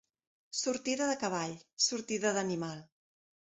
[0.59, 1.53] Sortida de cavall,
[1.89, 2.83] sortida d'animal.